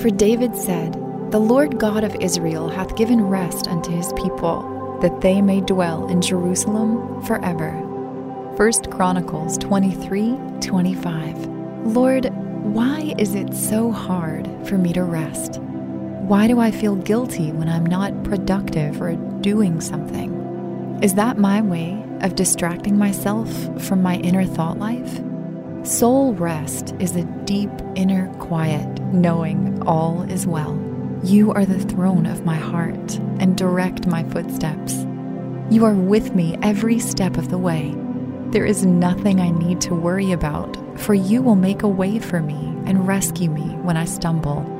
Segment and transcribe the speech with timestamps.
[0.00, 0.92] For David said,
[1.30, 6.08] The Lord God of Israel hath given rest unto his people, that they may dwell
[6.08, 7.70] in Jerusalem forever.
[8.56, 11.46] 1 Chronicles 23 25.
[11.86, 12.30] Lord,
[12.64, 15.60] why is it so hard for me to rest?
[15.60, 20.98] Why do I feel guilty when I'm not productive or doing something?
[21.02, 23.50] Is that my way of distracting myself
[23.82, 25.20] from my inner thought life?
[25.86, 30.78] Soul rest is a deep inner quiet, knowing all is well.
[31.22, 35.06] You are the throne of my heart and direct my footsteps.
[35.70, 37.94] You are with me every step of the way.
[38.48, 42.40] There is nothing I need to worry about, for you will make a way for
[42.40, 44.70] me and rescue me when I stumble.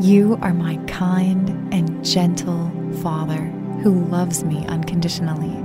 [0.00, 3.44] You are my kind and gentle Father
[3.82, 5.56] who loves me unconditionally.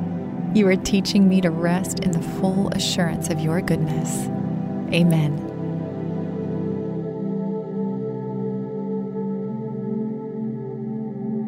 [0.54, 4.28] You are teaching me to rest in the full assurance of your goodness.
[4.94, 5.55] Amen.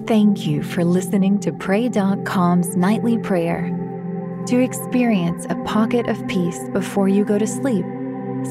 [0.07, 3.69] Thank you for listening to Pray.com's nightly prayer.
[4.45, 7.83] To experience a pocket of peace before you go to sleep,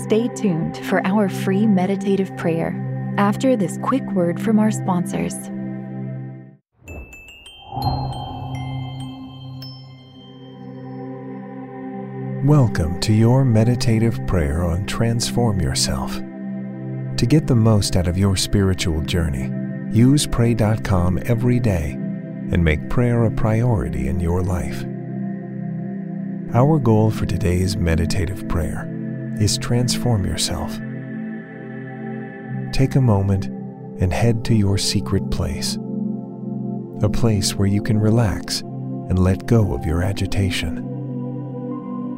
[0.05, 2.77] stay tuned for our free meditative prayer
[3.17, 5.33] after this quick word from our sponsors.
[12.47, 16.17] Welcome to your meditative prayer on Transform Yourself.
[16.17, 19.51] To get the most out of your spiritual journey,
[19.97, 24.85] use Pray.com every day and make prayer a priority in your life.
[26.55, 28.87] Our goal for today's meditative prayer
[29.41, 30.75] is Transform Yourself.
[32.73, 33.47] Take a moment
[34.03, 35.79] and head to your secret place,
[37.03, 40.93] a place where you can relax and let go of your agitation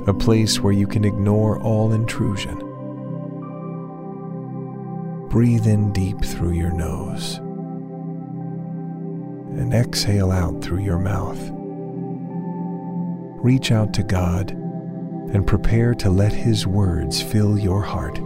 [0.06, 2.56] a place where you can ignore all intrusion.
[5.28, 7.40] Breathe in deep through your nose
[9.58, 11.38] and exhale out through your mouth.
[13.42, 18.18] Reach out to God and prepare to let His words fill your heart.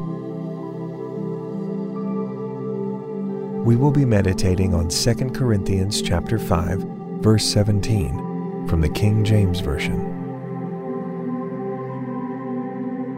[3.65, 6.81] We will be meditating on 2 Corinthians chapter 5,
[7.21, 10.09] verse 17 from the King James Version.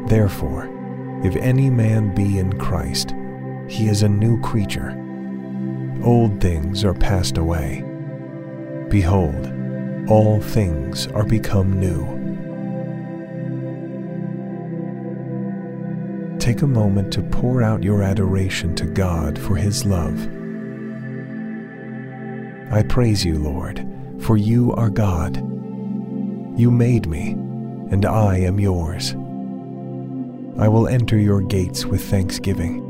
[0.07, 0.69] Therefore,
[1.25, 3.15] if any man be in Christ,
[3.69, 5.01] he is a new creature.
[6.03, 7.83] Old things are passed away.
[8.89, 9.53] Behold,
[10.09, 12.15] all things are become new.
[16.39, 20.29] Take a moment to pour out your adoration to God for His love.
[22.71, 23.87] I praise you, Lord,
[24.21, 25.37] for you are God.
[26.59, 27.31] You made me,
[27.91, 29.13] and I am yours.
[30.59, 32.81] I will enter your gates with thanksgiving.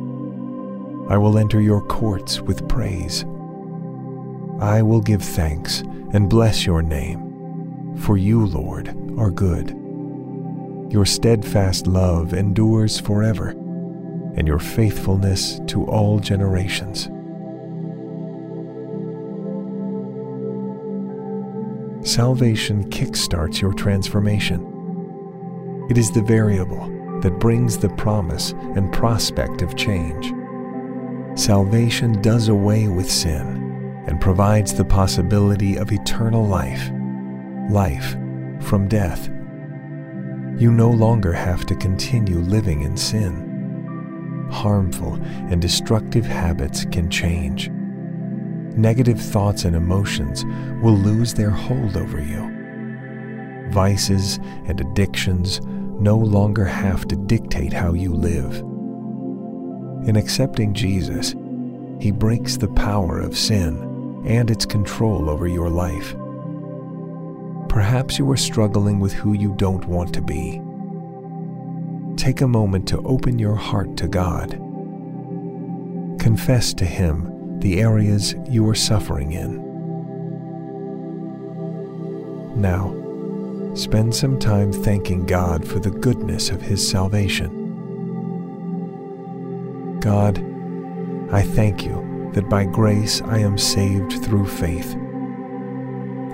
[1.08, 3.24] I will enter your courts with praise.
[4.64, 5.80] I will give thanks
[6.14, 8.88] and bless your name, for you, Lord,
[9.18, 9.68] are good.
[10.90, 17.10] Your steadfast love endures forever, and your faithfulness to all generations.
[22.08, 24.62] Salvation kickstarts your transformation.
[25.90, 30.32] It is the variable that brings the promise and prospect of change.
[31.38, 33.63] Salvation does away with sin
[34.06, 36.90] and provides the possibility of eternal life,
[37.70, 38.16] life
[38.60, 39.28] from death.
[40.60, 44.48] You no longer have to continue living in sin.
[44.50, 45.14] Harmful
[45.50, 47.70] and destructive habits can change.
[48.76, 50.44] Negative thoughts and emotions
[50.82, 52.50] will lose their hold over you.
[53.70, 55.60] Vices and addictions
[55.98, 58.60] no longer have to dictate how you live.
[60.06, 61.34] In accepting Jesus,
[62.00, 63.93] He breaks the power of sin
[64.24, 66.16] and its control over your life.
[67.68, 70.62] Perhaps you are struggling with who you don't want to be.
[72.16, 74.52] Take a moment to open your heart to God.
[76.20, 79.62] Confess to Him the areas you are suffering in.
[82.56, 82.94] Now,
[83.74, 87.60] spend some time thanking God for the goodness of His salvation.
[90.00, 90.38] God,
[91.32, 94.96] I thank you that by grace I am saved through faith.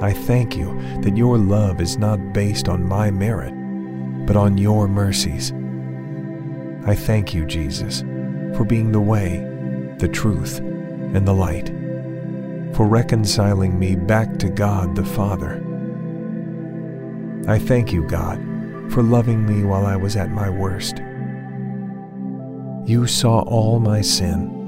[0.03, 3.55] I thank you that your love is not based on my merit,
[4.27, 5.53] but on your mercies.
[6.87, 8.01] I thank you, Jesus,
[8.57, 9.39] for being the way,
[9.99, 11.69] the truth, and the light,
[12.75, 15.65] for reconciling me back to God the Father
[17.49, 18.39] I thank you, God,
[18.93, 20.99] for loving me while I was at my worst.
[22.87, 24.60] You saw all my sin.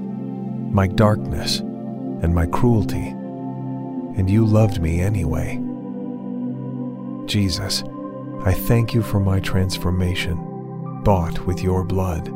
[0.73, 3.09] My darkness, and my cruelty,
[4.17, 5.61] and you loved me anyway.
[7.27, 7.85] Jesus,
[8.45, 12.27] I thank you for my transformation, bought with your blood.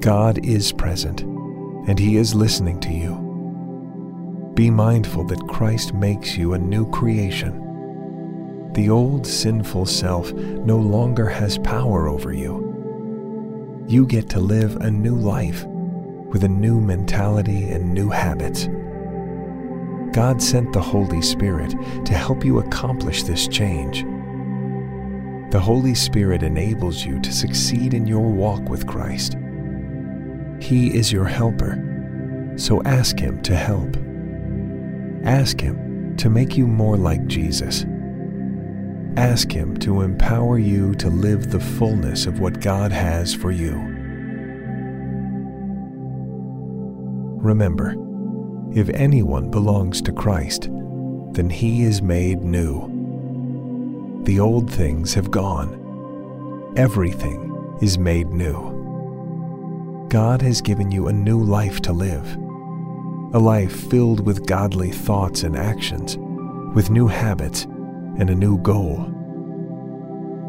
[0.00, 4.52] God is present, and He is listening to you.
[4.54, 8.72] Be mindful that Christ makes you a new creation.
[8.72, 12.73] The old sinful self no longer has power over you.
[13.86, 18.66] You get to live a new life with a new mentality and new habits.
[20.12, 21.74] God sent the Holy Spirit
[22.06, 24.04] to help you accomplish this change.
[25.52, 29.36] The Holy Spirit enables you to succeed in your walk with Christ.
[30.60, 33.96] He is your helper, so ask Him to help.
[35.24, 37.84] Ask Him to make you more like Jesus.
[39.16, 43.74] Ask Him to empower you to live the fullness of what God has for you.
[47.40, 47.94] Remember,
[48.72, 50.68] if anyone belongs to Christ,
[51.32, 52.90] then he is made new.
[54.24, 56.72] The old things have gone.
[56.76, 60.06] Everything is made new.
[60.08, 62.34] God has given you a new life to live,
[63.34, 66.16] a life filled with godly thoughts and actions,
[66.74, 67.66] with new habits
[68.18, 69.10] and a new goal.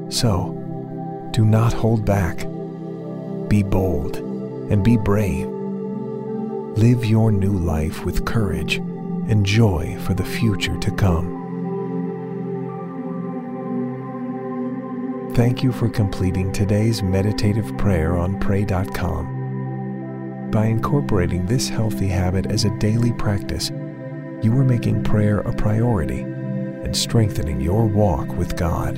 [0.10, 0.52] So,
[1.32, 2.48] do not hold back.
[3.48, 4.18] Be bold
[4.70, 5.48] and be brave.
[6.78, 11.34] Live your new life with courage and joy for the future to come.
[15.34, 19.34] Thank you for completing today's meditative prayer on Pray.com.
[20.52, 23.72] By incorporating this healthy habit as a daily practice,
[24.42, 26.26] you are making prayer a priority
[26.86, 28.96] and strengthening your walk with God.